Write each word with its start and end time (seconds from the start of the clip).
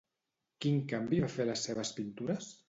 Quin 0.65 0.79
canvi 0.93 1.19
va 1.25 1.29
fer 1.35 1.45
a 1.45 1.49
les 1.51 1.67
seves 1.69 1.93
pintures? 2.01 2.51